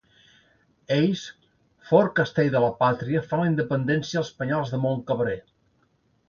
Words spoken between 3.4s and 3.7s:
la